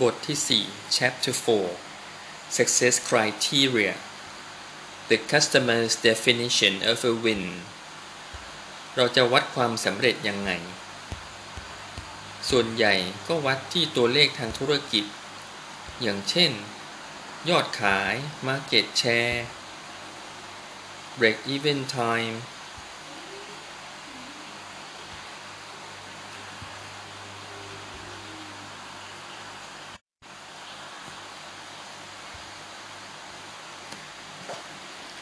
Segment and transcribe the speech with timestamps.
[0.00, 1.34] บทที่ 4 Chapter
[1.94, 3.94] 4 Success Criteria
[5.10, 7.44] The customer's definition of a win
[8.96, 10.50] เราจะวัดความสำเร็จยังไง
[12.50, 12.94] ส่วนใหญ่
[13.28, 15.04] ก็วัดที่ตัวเลขทางธุรกิจ
[16.02, 16.52] อย่างเช่น
[17.48, 18.14] ยอดขาย
[18.46, 19.38] Market Share
[21.18, 22.36] Break Even Time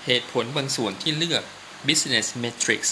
[0.09, 1.43] เหตุผลบางส่วนที่เลือก
[1.89, 2.91] business metrics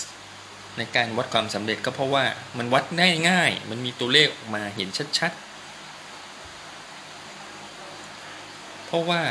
[0.76, 2.24] ในการวัดความสำเร็จก็เพราะว่า
[2.58, 5.46] มันวัดง่ายง่ายมันมีตัวเลขออกมาเห็นชัดๆ
[8.86, 9.22] เพราะว่า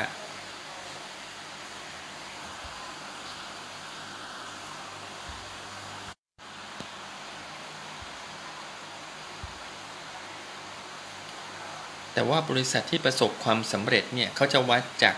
[12.13, 15.15] แต่ว่าบริษัทที่ประสบความสำเร็จเนี่ยเขาจะวัดจาก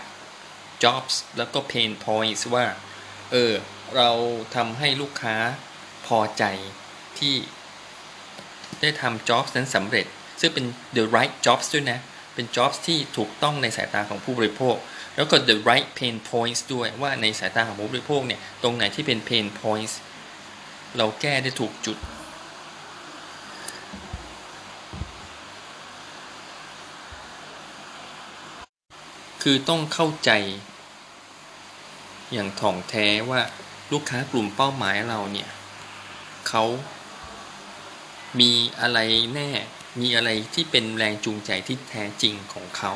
[0.84, 2.66] jobs แล้วก็ pain points ว่า
[3.32, 3.52] เออ
[3.96, 4.10] เรา
[4.56, 5.36] ทำให้ลูกค้า
[6.06, 6.44] พอใจ
[7.18, 7.34] ที่
[8.80, 10.06] ได้ทำ jobs นั้นสำเร็จ
[10.40, 10.64] ซึ่งเป็น
[10.96, 12.00] the right jobs ด้วยนะ
[12.34, 14.76] เป็น jobs ที่ถูกต้องในสายตาของผู้บริโภค
[15.16, 19.94] แล้วก็ the right pain points ด้วยว่าในสายตาของผู้บริโภคเนี่ย ตรงไหนที่เป็น pain points
[20.98, 21.96] เราแก้ได้ถูกจุด
[29.42, 30.30] คือต้องเข้าใจ
[32.32, 33.40] อย่างถ่องแท้ว่า
[33.92, 35.50] ลูกค้ากลุ่มเป้าหมายเราเนี่ย
[36.48, 36.64] เขา
[38.40, 38.98] มีอะไร
[39.34, 39.50] แน่
[40.00, 42.92] มีอะไรที่เป็นแรงจูงใจที่แท้จริงของเขา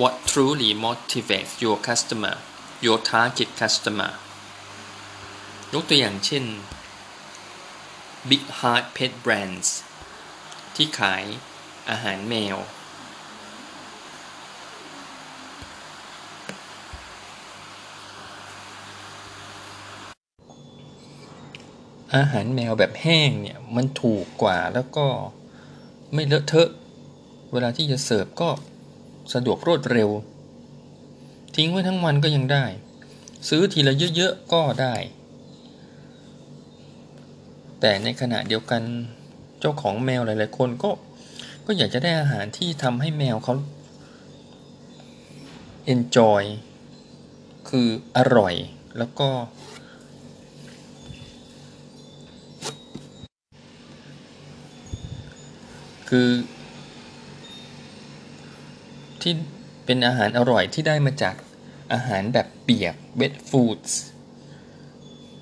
[0.00, 2.34] What truly motivates your customer
[2.84, 4.12] your target customer
[5.74, 6.44] ยกตัวอย่างเช่น
[8.30, 9.68] Big Heart Pet Brands
[10.74, 11.24] ที่ขาย
[11.90, 12.56] อาหารแมว
[22.16, 25.06] อาหารแมวแบบแห้งเนี่ยมันถูกกว่าแล้วก็
[26.14, 26.70] ไม่เลอะเทอะ
[27.52, 28.48] เวลาที่จะเสิร์ฟก็
[29.32, 30.10] สะดวกรวดเร็ว
[31.56, 32.64] ทิ้งไว้ทั้งวันก็ยังได้
[33.48, 34.94] ซื้อทีละเยอะๆก็ได้
[37.80, 38.82] แต่ในขณะเดียวกัน
[39.60, 40.90] เจ้าของแมวหลายๆคนก็
[41.66, 43.54] ก็อยากจะได้อาหารที่ทำให้แมวเขา
[45.92, 46.44] enjoy
[47.68, 48.54] คืออร่อย
[48.98, 49.28] แล้วก็
[56.16, 56.34] คือ
[59.22, 59.32] ที่
[59.84, 61.34] เป็นอาหารอร่อยที่ได้มาจาก
[61.92, 63.92] อาหารแบบเปียก wet foods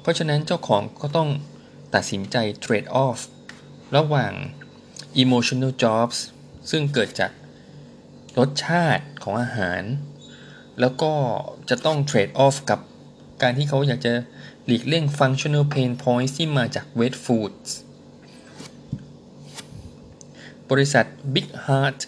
[0.01, 1.31] เพราะฉะนั้นเจ้าของก็ต้อง
[1.95, 3.21] ตัดสินใจ trade off
[3.97, 4.33] ระหว่าง
[5.23, 6.19] emotional jobs
[6.71, 7.33] ซึ่งเกิดจาก
[8.39, 9.83] รสชาติของอาหาร
[10.81, 11.13] แล้วก็
[11.71, 12.81] จะต้อง trade off กับ
[13.43, 14.13] การที่เขาอยากจะ
[14.67, 17.71] หลีกเลี่ยง functional pain points ที่มาจาก wet foods
[20.71, 22.01] บริษัท Big Heart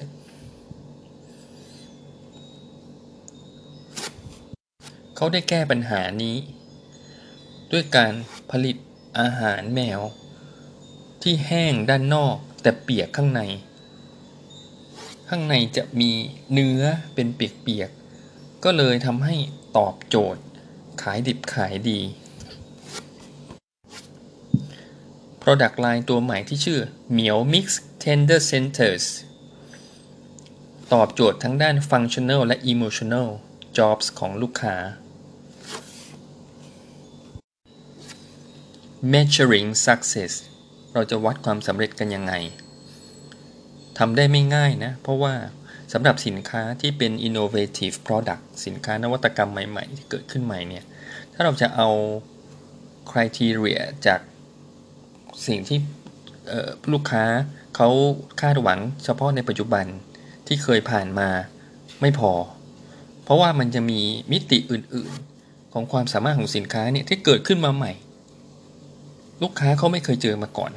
[5.16, 6.36] เขาได้แก้ปัญหานี้
[7.72, 8.12] ด้วยการ
[8.50, 8.76] ผลิต
[9.20, 10.00] อาหารแมว
[11.22, 13.42] ที่แห้งด้านนอกแต่เปียกข้างใน
[15.28, 16.10] ข้างในจะมี
[16.52, 16.82] เนื้อ
[17.14, 19.36] เป็นเปียกๆก็เลยทำให้
[19.76, 20.42] ตอบโจทย์
[21.02, 22.00] ขายดิบขายดี
[25.44, 27.66] Product Line ตัวใหม่ที่ชื่อเหมียว Mix
[28.04, 29.06] Tender Centers
[30.92, 33.28] ตอบโจทย์ทั้งด้าน Functional และ Emotional
[33.78, 34.76] Jobs ของลูกค้า
[39.12, 40.32] Measuring Success
[40.94, 42.32] เราจะวัดความสำเร็จกันยังไง
[43.98, 45.34] ทำได้ไม่ง่ายนะ เพราะว่า
[45.92, 50.84] สำหรับสินค้าที่เป็น innovative product สินค้านวัตกรรมใหม่ ๆ ที่เกิดขึ้นใหม่เนี่ย
[51.32, 51.88] ถ้าเราจะเอา
[53.10, 54.20] criteria จาก
[55.46, 55.78] สิ่งที่
[56.92, 57.24] ลูกค้า
[57.76, 57.88] เขา
[58.40, 59.84] คาดหวังเฉพาะในปัจจุบัน
[60.46, 61.28] ที่เคยผ่านมา
[62.00, 62.32] ไม่พอ
[63.24, 64.00] เพราะว่ามันจะมี
[64.32, 67.92] มิติอื่นๆ ของความสามารถของสินค้าเนี่ยที่เกิดขึ้นมาใหม่
[69.42, 70.72] ลูกค้าเขาไม่เคยเจอมาก่อน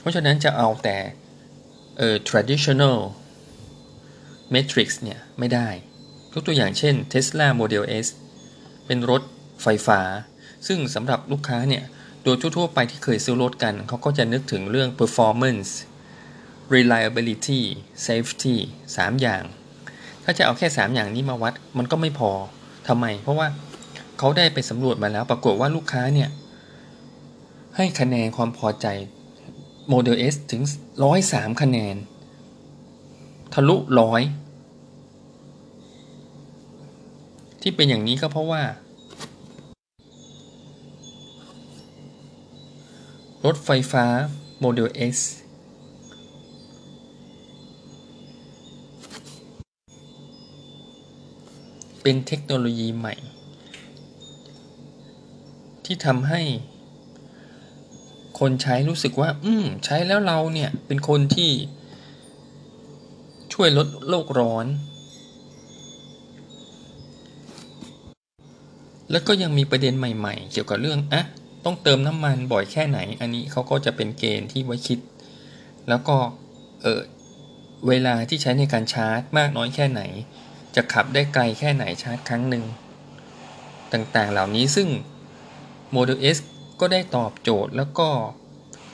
[0.00, 0.96] เพราะฉะนั้นจะเอาแต่
[1.98, 2.98] เอ่อ traditional
[4.54, 5.68] matrix เนี่ยไม่ได้
[6.32, 8.06] ยกตัวอย่างเช่น Tesla Model S
[8.86, 9.22] เป็นรถ
[9.62, 10.00] ไฟฟ้า
[10.66, 11.84] ซึ่งสำหรับลูกค้าเนี่ย
[12.26, 15.70] โดยทั่วๆไปที่เคยซื้อรถกัน เขาก็จะนึกถึงเรื่อง performance
[16.74, 17.62] reliability
[18.06, 18.56] safety
[18.90, 19.42] 3 อย่าง
[20.24, 22.30] ถ้าจะเอาแค่ 3 อย่างนี้มาวัดมันก็ไม่พอ
[22.88, 23.46] ทำไม เพราะว่า
[24.18, 26.30] เขาได้ไปสำรวจมาแล้ว ปรากฏว่าลูกค้าเนี่ย
[27.76, 28.86] ให้คะแนนความพอใจ
[29.92, 30.62] Model S ถึง
[31.12, 31.96] 103 คะแนน
[33.54, 34.22] ทะลุร้อย
[37.62, 38.62] ที่เป็นอย่างนี้ก็เพราะว่า
[43.44, 44.06] รถไฟฟ้า
[44.60, 45.14] โมเดล X
[52.02, 53.14] เป็นเทคโนโลยีใหม่
[55.84, 56.42] ที่ทำให้
[58.38, 61.50] คนใช้รู้สึกว่า อืม ใช้แล้วเราเนี่ย เป็นคนที่
[63.52, 64.66] ช่วยลดโลกร้อน
[69.10, 71.24] แล้วก็ยังมีประเด็นใหม่ ๆ เกี่ยวกับเรื่องอะ
[71.66, 74.98] ต้องเติมน้ำมันบ่อยแค่ไหน อันนี้เขาก็จะเป็นเกณฑ์ที่ไว้คิด
[75.88, 76.16] แล้วก็
[76.82, 77.00] เออ
[77.88, 80.02] เวลาที่ใช้ในการชาร์จมากน้อยแค่ไหน
[80.74, 82.64] จะขับได้ไกลแค่ไหนชาร์จครั้งหนึ่ง
[83.92, 84.88] ต่างๆเหล่านี้ซึ่ง
[85.94, 86.38] Model S
[86.80, 88.08] ก็ได้ตอบโจทย์แล้วก็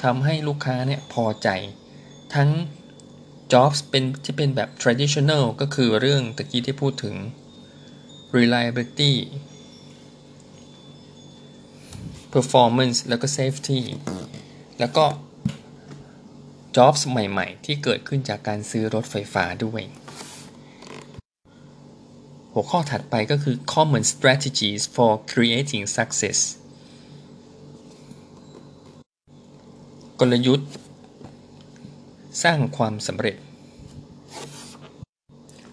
[0.03, 1.49] ทำให้ลูกค้าเนี่ยพอใจ
[2.35, 2.51] ทั้ง
[3.53, 7.15] jobs เป็นที่เป็นแบบ traditional ก็คือเรื่องตะกี้ที่พูดถึง
[8.37, 9.13] reliability
[12.35, 13.81] performance แล้วก็ safety
[14.81, 15.05] แล้วก็
[16.77, 19.83] jobs ใหม่ๆ ที่เกิดขึ้นจากการซื้อรถไฟฟ้าด้วย
[22.53, 26.39] หัวข้อถัดไปก็คือ common strategies for creating success
[30.21, 30.71] กลยุทธ์
[32.43, 33.37] สร้างความสำเร็จ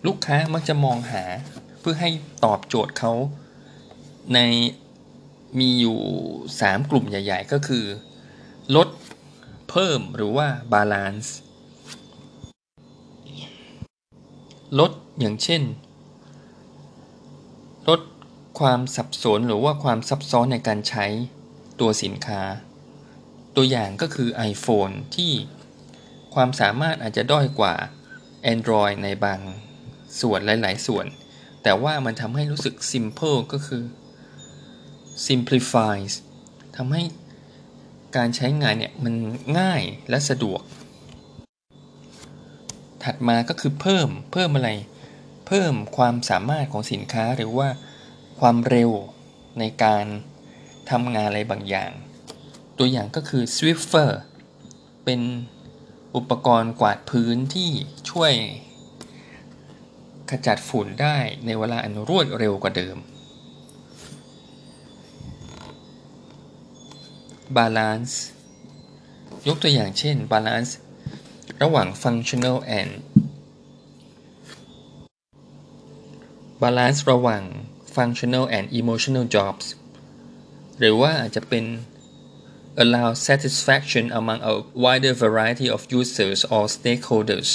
[0.06, 1.24] ลูกค้ามักจะมองหา
[1.80, 2.10] เพื่อให้
[2.46, 3.14] ตอบโจทย์เขา
[4.34, 4.40] ใน
[5.60, 6.00] มีอยู่
[6.48, 7.86] 3 กลุ่มใหญ่ ๆ ก็คือ
[8.76, 8.88] ลด
[9.70, 11.30] เพิ่มหรือว่า balance
[14.80, 15.62] ลดอย่างเช่น
[17.90, 18.02] ลด
[18.60, 21.06] ความสับสนหรือว่าความซับซ้อนในการใช้
[21.80, 22.42] ตัวสินค้า
[23.56, 25.32] ตัวอย่างก็คือ iPhone ที่
[26.36, 27.76] ความสามารถอาจจะด้อยกว่า
[28.54, 29.40] Android ในบาง
[30.22, 31.06] ส่วนหลาย ๆ ส่วน
[31.64, 33.84] แต่ว่ามันทำให้รู้สึก simple ก็คือ
[35.26, 36.14] simplifies
[36.76, 37.04] ทำให้
[38.16, 39.14] การใช้งานเนี่ยมัน
[39.60, 40.62] ง่ายและสะดวก
[43.04, 44.70] ถัดมาก็คือเพิ่มเพิ่มอะไร
[45.48, 47.70] เพิ่มความสามารถของสินค้าหรือว่า
[48.40, 48.92] ความเร็ว
[49.60, 50.06] ในการ
[50.92, 51.92] ทำงานอะไรบางอย่าง
[52.78, 54.12] ตัวอย่างก็คือ Swiffer
[55.06, 55.22] เป็น
[56.16, 57.72] อุปกรณ์กวาดพื้นที่
[58.10, 58.34] ช่วย
[60.30, 62.98] ขจัดฝุ่นได้ในเวลาอันรวดเร็วกว่าเดิม
[67.58, 68.14] Balance
[69.48, 70.72] ยกตัวอย่างเช่น Balance
[71.62, 72.92] ระหว่าง Functional and
[76.62, 77.44] บาลานซ์ระหว่าง
[77.96, 79.66] functional and emotional jobs
[80.80, 81.66] หรือว่าอาจจะเป็น
[82.84, 84.54] allow satisfaction among a
[84.84, 87.52] wider variety of users or stakeholders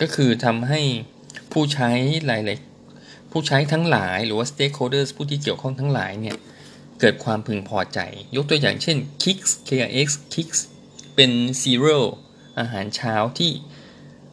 [0.00, 0.80] ก็คือทำให้
[1.52, 1.90] ผู้ใช้
[2.26, 2.75] หลายๆ
[3.30, 6.36] ผู้ใช้ทั้งหลายหรือว่า stakeholders ผู้ที่เกี่ยวข้องทั้งหลายเนี่ย
[7.00, 7.98] เกิดความพึงพอใจ
[8.36, 10.60] ยกตัวอย่างเช่น Kicks KX Kicks
[11.14, 11.30] เป็น
[11.62, 11.98] zero
[12.58, 13.50] อาหารเช้าที่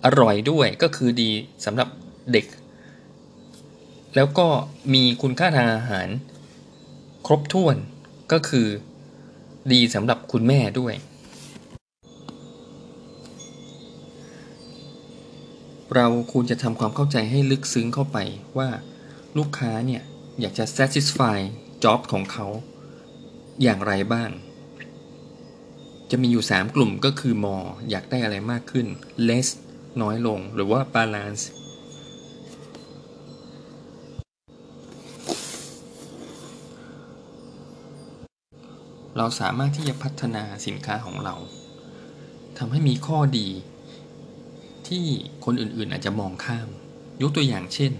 [0.05, 1.31] อร่อยด้วยก็คือดี
[1.65, 1.89] สำหรับ
[2.31, 2.45] เด็ก
[4.15, 4.47] แล้วก็
[4.93, 6.07] มีคุณค่าทางอาหาร
[7.25, 7.75] ครบถ้วน
[8.31, 8.67] ก็คือ
[9.73, 10.93] ดีสำหรับคุณแม่ด้วย
[15.95, 18.17] เราควรจะทำความเข้าใจให้ลึกซึ้งเข้าไป
[18.57, 18.69] ว่า
[19.37, 20.01] ลูกค้าเนี่ย
[20.39, 21.37] อยากจะ satisfy
[21.83, 22.47] job ของเขา
[23.63, 24.29] อย่างไรบ้าง
[26.11, 28.87] จะมีอยู่ 3 กลุ่มก็คือ more อยากได้อะไรมากขึ้น
[29.27, 29.47] less
[30.01, 31.43] น้อยลงหรือว่า balance
[39.17, 41.35] เราสามารถที่จะพัฒนาสินค้าของเรา
[42.57, 43.49] ทำให้มีข้อดี
[44.89, 45.05] ที่
[45.45, 46.69] คนอื่นๆอาจจะมองข้าม
[47.21, 47.93] ยกตัวอย่างเช่น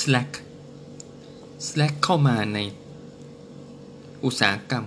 [0.00, 0.30] Slack
[1.66, 2.58] Slack เข้ามาใน
[4.24, 4.86] อุตสาหกรรม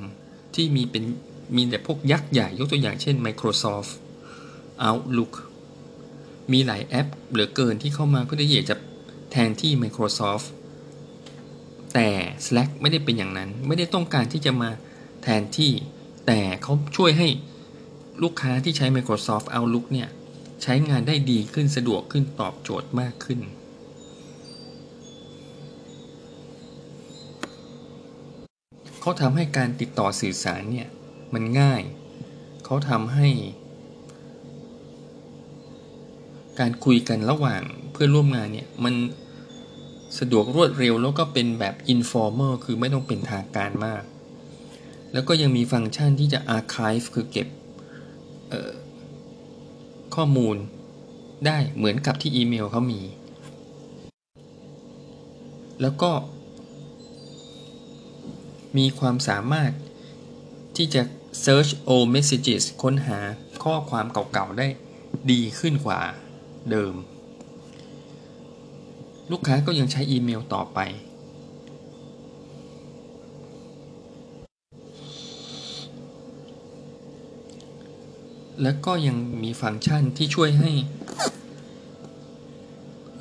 [0.56, 1.04] ที่มีเป็น
[1.56, 3.92] มีแต่พวกยักษ์ใหญ่ยกตัวอย่างเช่น Microsoft
[4.88, 5.34] Outlook
[6.52, 8.76] มีหลายแอปเหลือเกินที่เข้ามาเพื่อที่จะ
[9.32, 10.46] แทนที่ Microsoft
[11.94, 12.10] แต่
[12.46, 14.70] Slack ไม่ได้เป็นอย่างนั้น ไม่ได้ต้องการที่จะมา
[15.24, 15.72] แทนที่
[16.28, 17.28] แต่เขาช่วยให้
[18.24, 20.10] ลูกค้าที่ใช้ Microsoft Outlook เนี่ย
[20.64, 23.40] ใช้งานได้ดีขึ้นสะดวกขึ้นตอบโจทย์มากขึ้น
[29.02, 30.88] เขาทำให้การติดต่อสื่อสารเนี่ย
[31.34, 31.82] มันง่าย
[32.66, 33.30] เขาทำให้
[36.60, 38.96] การคุยกันระหว่างเพื่อนร่วมงานเนี่ย มัน
[40.20, 44.04] สะดวกรวดเร็วแล้วก็เป็นแบบ informal คือไม่ต้องเป็นทางการมาก
[45.14, 47.48] แล้วก็ยังมีฟังก์ชันที่จะ archive คือเก็บ
[50.16, 50.56] ข้อมูล
[51.46, 53.02] ได้เหมือนกับที่อีเมลเขามี
[55.82, 56.12] แล้วก็
[58.78, 59.72] มีความสามารถ
[60.78, 61.02] ที่จะ
[61.46, 63.20] search all messages ค้นหา
[63.64, 64.68] ข้อความเก่าๆ ได้
[65.32, 66.00] ดีขึ้นกว่า
[66.72, 66.96] เดิม
[69.32, 70.80] ลูกค้าก็ยังใช้อีเมลต่อไป
[78.64, 80.72] แล้วก็ยังมีฟังก์ชันที่ช่วยให้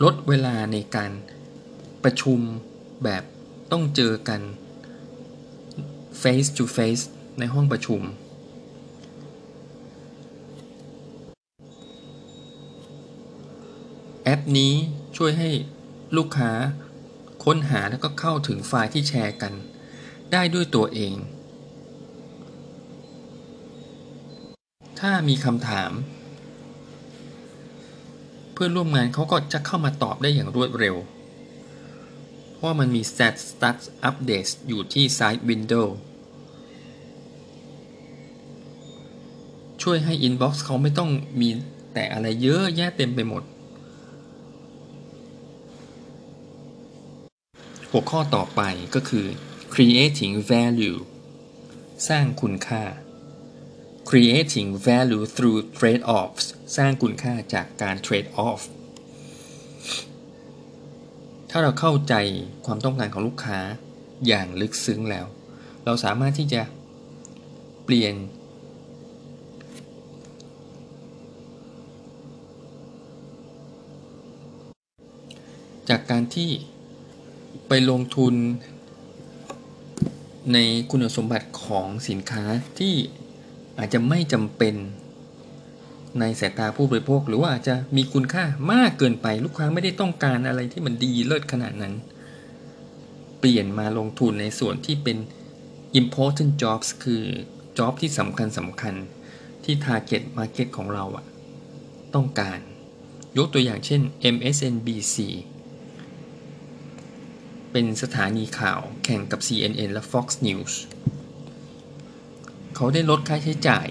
[0.05, 1.13] ลดเวลาในการ
[2.05, 2.41] ประชุม
[3.05, 3.23] แบบ
[3.73, 4.41] ต้องเจอกัน
[6.23, 7.05] face to face
[7.39, 8.01] ในห้องประชุม
[14.25, 14.73] แอปนี้
[15.17, 15.51] ช่วยให้
[16.17, 16.51] ลูกค้า
[17.45, 19.53] ค้นหาแล้วก็เข้าถึงไฟล์ที่แชร์กัน
[20.33, 21.15] ได้ด้วยตัวเอง
[25.01, 25.93] ถ้ามีคำถาม
[28.53, 30.97] เพื่อนร่วมงานเขาก็จะเข้ามาตอบได้อย่างรวดเร็ว
[32.55, 35.87] เพราะมันมี Stat Stats Updates อยู่ที่ Side Window
[39.83, 41.11] ช่วยให้ Inbox เขาไม่ต้อง
[41.41, 41.49] มี
[41.95, 43.43] แต่อะไรเยอะแยะเต็มไปหมด
[47.91, 48.61] หัวข้อต่อไป
[48.95, 49.27] ก็คือ
[49.75, 50.99] creating value
[52.09, 52.83] สร้างคุณค่า
[54.11, 56.45] creating value through trade-offs
[56.77, 58.61] สร้างคุณค่าจากการ trade off
[61.51, 62.15] ถ้าเราเข้าใจ
[62.67, 63.59] ความต้องการของลูกค้า
[64.27, 65.27] อย่างลึกซึ้งแล้ว
[65.85, 66.63] เราสามารถที่จะ
[67.85, 68.15] เปลี่ยน
[75.89, 76.51] จากการที่
[77.69, 78.35] ไปลงทุน
[80.53, 80.59] ใน
[80.91, 82.45] คุณสมบัติของสินค้า
[82.79, 82.95] ที่
[83.79, 84.75] อาจจะไม่จำเป็น
[86.21, 91.95] ในสายตาผู้บริโภค หรือว่าอาจจะมีคุณค่ามากเกินไป ลูกค้าไม่ได้ต้องการอะไรที่มันดีเลิศขนาดนั้น
[93.39, 95.19] เปลี่ยนมาลงทุนในส่วนที่เป็น
[96.01, 97.23] important jobs คือ
[97.79, 98.95] job ที่สำคัญสำคัญ
[99.65, 101.25] ที่ target market ของเราอะ
[102.15, 102.59] ต้องการ
[103.39, 104.01] ยกตัวอย่างเช่น
[104.35, 105.17] MSNBC
[107.73, 110.73] เป็นสถานีข่าวแข่งกับ CNN และ Fox News
[112.77, 113.87] เขาได้ลดค่าใช้จ่าย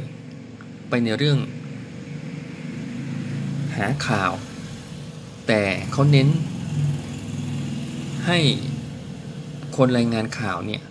[0.89, 1.39] ไปในเรื่อง
[3.75, 4.31] หาข่าว
[5.47, 5.61] แต่
[5.91, 6.29] เขาเน้น
[8.27, 8.39] ให้
[9.77, 10.83] คนรายงานข่าวเนี่ย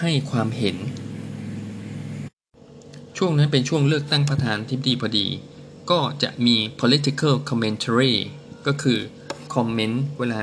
[0.00, 0.76] ให้ความเห็น
[3.16, 5.26] ช่วงนั้นเป็นช่วงเลือกตั้งประธานทิบดีพอดี
[5.90, 8.14] ก็จะมี political commentary
[8.66, 8.98] ก็คือ
[9.54, 10.40] คอมเมนต์เวลา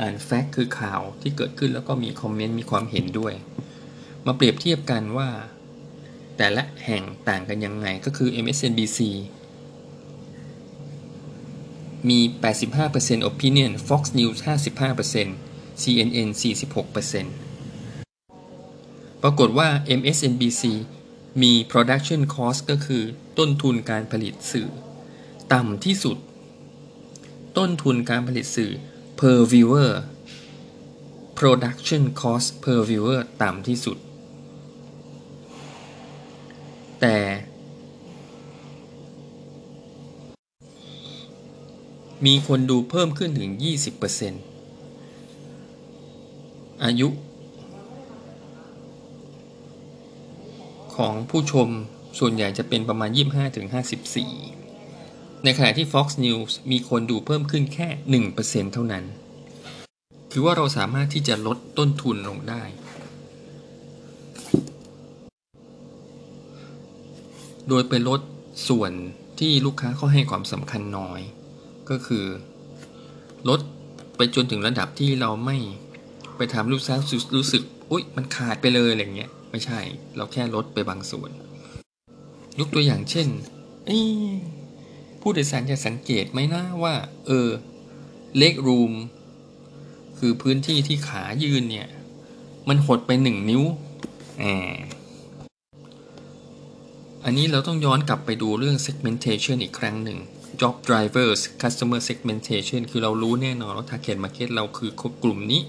[0.00, 3.32] อ่านแฟกต์คือข่าวที่เกิดขึ้นแล้วก็มีคอมเมนต์มีความเห็นด้วย
[4.26, 5.30] มาเปรียบเทียบกันว่า
[6.36, 9.00] แต่ละแห่งต่างกันยังไงก็คือ MSNBC
[12.08, 12.20] มี
[12.74, 14.38] 85% opinion Fox News
[15.08, 17.24] 55% CNN 46%
[19.22, 19.68] ปรากฏว่า
[20.00, 20.62] MSNBC
[21.42, 23.02] มี production cost ก็คือ
[23.38, 24.70] ต้นทุนการผลิตสื่อ
[25.52, 26.16] ต่ำที่สุด
[27.58, 28.72] ต้นทุนการผลิตสื่อ
[29.20, 29.92] per viewer
[31.38, 33.98] production cost per viewer ต่ำที่สุด
[37.06, 37.18] แต่
[42.26, 43.50] มีคนดูเพิ่มขึ้นถึง
[44.56, 47.08] 20%อายุ
[50.96, 51.68] ของผู้ชม
[52.18, 53.10] ส่วนใหญ่จะเป็นประมาณ
[54.66, 57.88] 25-54 ในขณะที่ Fox News มีคนดูเพิ่มขึ้นแค่
[58.32, 59.04] 1%เท่านั้น
[60.32, 62.62] คือว่าเราสามารถที่จะลดต้นทุนลงได้
[67.68, 68.20] โดยไปลด
[68.68, 68.92] ส่วน
[69.40, 71.20] ที่ลูกค้าเขาให้ความสำคัญน้อย
[71.90, 72.24] ก็คือ
[73.48, 73.60] ลด
[74.16, 75.56] ไปจนถึงระดับที่เราไม่
[76.36, 76.96] ไปทำลูกค้า
[77.36, 79.80] รู้สึกอุ๊ยมันขาดไปเลยอะไรเงี้ยไม่ใช่
[80.16, 81.30] เราแค่ลดไปบางส่วน
[82.58, 83.28] ยกตัวอย่างเช่น
[85.20, 86.94] ผู้โดยสารจะสังเกตไหมนะว่า
[87.26, 87.48] เออ
[88.38, 88.92] เลกรูม
[90.18, 91.88] คือพื้นที่ที่ขายืนเนี่ย
[92.68, 93.62] มันหดไปหนึ่งนิ้ว
[97.26, 100.18] อันนี้เราต้องย้อนกลับไปดูเรื่อง segmentation อีกครั้งหนึ่ง
[100.60, 104.90] job drivers customer segmentation คือเรารู้แน่นอนว่า target market เราคือ
[105.22, 105.62] กลุ่มนี้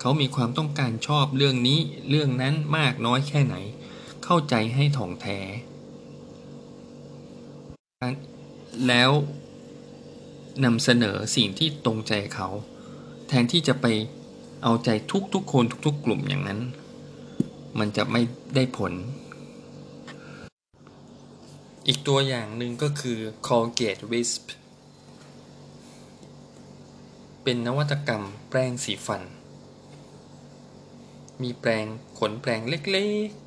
[0.00, 1.78] เขามีความต้องการชอบเรื่องนี้
[2.10, 3.56] เรื่องนั้นมากน้อยแค่ไหน
[4.24, 5.38] เข้าใจให้ถ่องแท้
[8.88, 9.10] แล้ว
[10.64, 12.48] นำเสนอสิ่งที่ตรงใจเขา
[13.28, 13.86] แทนที่จะไป
[14.62, 14.90] เอาใจ
[15.34, 16.60] ทุกๆคนทุกๆกลุ่มอย่างนั้น
[17.78, 18.22] มันจะไม่
[18.54, 18.94] ได้ผล
[21.86, 24.44] อีกตัวอย่างหนึ่งก็คือ Colgate Wisp
[27.42, 29.22] เป็นนวัตกรรมแปรงสีฟัน
[31.42, 31.86] มีแปรง
[32.18, 33.44] ขนแปรงเล็กๆ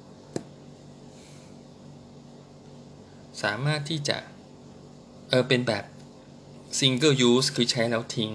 [3.41, 4.17] สามารถที่จะ
[5.29, 5.86] เออเป็นแบบ
[6.79, 8.32] single use คือใช้แล้วทิ้ง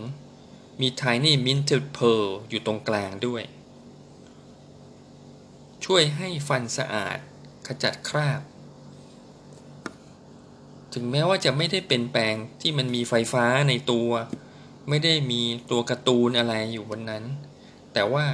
[0.80, 3.42] มี tiny minted pearl อยู่ตรงกลางด้วย
[5.84, 7.18] ช่วยให้ฟันสะอาด
[7.66, 8.42] ขจัดคราบ
[10.94, 14.10] ถึงแม้ว่าจะไม่ได้เป็นแปรงที่มันมีไฟฟ้าในตัว
[14.88, 17.24] ไม่ได้มีตัวการ์ตูนอะไรอยู่บนนั้น
[17.92, 18.26] แต่ว่า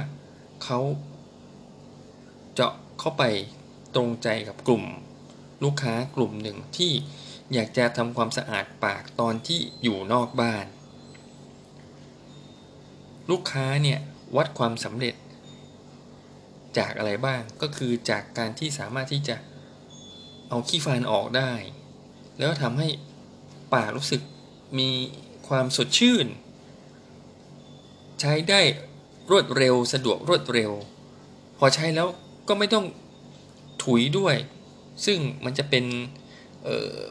[0.63, 0.79] เขา
[2.53, 3.23] เจาะเข้าไป
[3.95, 4.83] ตรงใจกับกลุ่ม
[5.63, 6.91] ลูกค้ากลุ่มหนึ่งที่
[7.53, 10.65] อยากจะทำความสะอาดปากตอนที่อยู่นอกบ้าน
[13.29, 13.99] ลูกค้าเนี่ย
[14.37, 15.15] วัดความสำเร็จ
[16.77, 19.35] จากอะไรบ้างก็คือจากการที่สามารถที่จะ
[20.49, 21.51] เอาขี้ฟันออกได้
[22.39, 22.87] แล้วทำให้
[23.73, 24.21] ปากรู้สึก
[24.79, 24.89] มี
[25.47, 26.27] ความสดชื่น
[28.21, 28.61] ใช้ได้
[29.31, 30.71] รวดเร็วสะดวกรวดเร็ว
[31.57, 32.07] พอใช้แล้ว
[32.47, 32.85] ก็ไม่ต้อง
[33.83, 34.35] ถุยด้วย
[35.05, 35.85] ซึ่งมันจะเป็น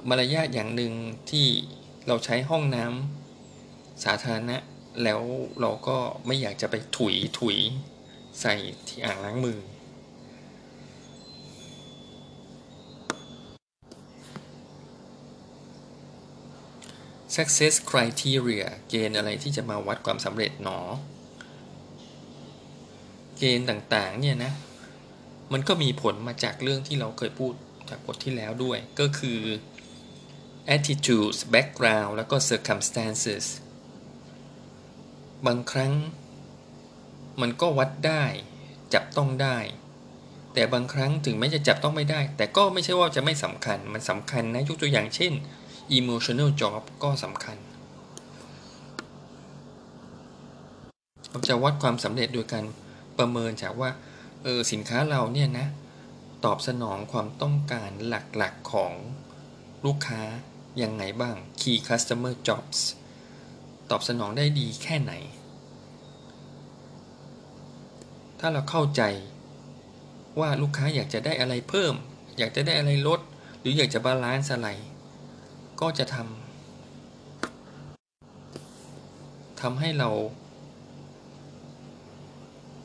[0.08, 0.92] มารยาทอย่างหนึ่ง
[1.30, 1.46] ที่
[2.06, 4.56] เราใช้ห้องน้ำสาธารณะ
[5.02, 5.20] แล้ว
[5.60, 7.56] เราก็ไม่อยากจะไปถุยถุย
[8.40, 8.54] ใส่
[8.88, 9.58] ที่อ่างล้างมือ
[17.38, 20.78] success criteria เกณฑ์อะไรที่จะมาวัดความสำเร็จหนอ
[23.38, 24.52] เกณฑ์ต่างๆเนี่ยนะ
[25.52, 27.54] มันก็มีผลมาจากเรื่องที่เราเคยพูด
[27.88, 29.40] จากบทที่แล้วด้วย ก็คือ
[30.76, 33.44] attitudes background แล้วก็ circumstances
[35.46, 35.92] บางครั้ง
[37.40, 38.24] มันก็วัดได้
[38.94, 39.58] จับต้องได้
[40.54, 45.32] แต่บางครั้งถึงแม้จะจับต้องไม่ได้ แต่ก็ไม่ใช่ว่าจะไม่สำคัญมันสำคัญนะยกตัวอย่างเช่น
[45.98, 47.56] emotional job ก็สำคัญ
[51.30, 52.64] เราจะวัดความสำเร็จโดยการ
[53.18, 53.90] ประเมินจากว่า
[54.42, 55.66] เออสินค้าเราเนี่ยนะ
[56.44, 58.92] ตอบสนองความต้องการหลักๆของ
[59.84, 60.22] ลูกค้า
[60.82, 62.78] ยังไงบ้าง key customer jobs
[63.90, 65.12] ตอบสนองได้ดีแค่ไหน
[68.40, 69.02] ถ้าเราเข้าใจ
[70.40, 71.94] ว่าลูกค้าอยากจะได้อะไรเพิ่ม
[72.38, 73.20] อยากจะได้อะไรลด
[73.60, 74.68] หรืออยากจะบาลานซ์อะไร
[75.80, 76.22] ก็จะทำ
[79.60, 80.08] ทำให้เรา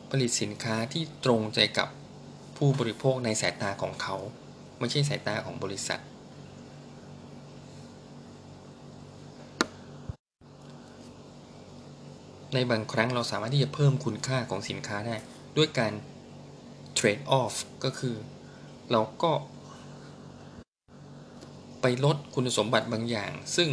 [0.10, 1.88] ผลิตสินค้าที่ตรงใจกับ
[2.58, 4.16] ผู้บริโภคในสายตาของเขา
[4.80, 6.02] ไม่ใช่สายตาของบริษัท
[12.54, 15.16] ในบางครั้งเราสามารถที่จะเพิ่มคุณค่าของสินค้าได้
[15.58, 15.94] ด้วยการ
[16.94, 17.54] เทรดออฟ
[17.84, 18.16] ก็คือ
[18.92, 19.32] เราก็
[21.86, 23.70] ไปลดคุณสมบัติบางอย่าง ซึ่ง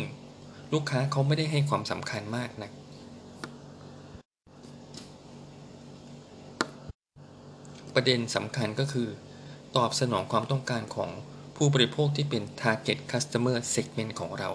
[0.73, 2.73] ลูกค้าเขาไม่ได้ให้ความสำคัญมากนะัก
[7.94, 9.09] ประเด็นสำคัญก็คือ
[9.77, 11.11] ตอบสนองความต้องการของ
[11.57, 14.51] ผู้บริโภคที่เป็น target customer segment ของเรา